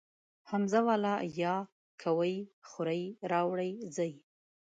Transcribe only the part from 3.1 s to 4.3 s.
راوړئ ځئ